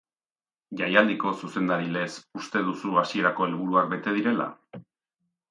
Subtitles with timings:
[0.79, 2.07] Jaialdiko zuzendari lez
[2.41, 4.51] uste duzu hasierako helburuak bete direla?